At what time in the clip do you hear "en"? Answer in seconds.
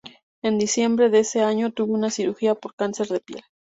0.41-0.57